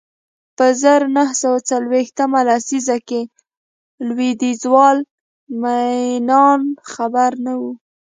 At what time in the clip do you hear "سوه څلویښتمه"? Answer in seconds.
1.41-2.39